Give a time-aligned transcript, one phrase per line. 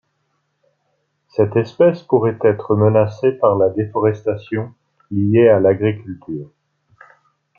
[1.27, 4.73] Cette espèce pourrait être menacée par la déforestation
[5.11, 6.49] liée à l'agriculture.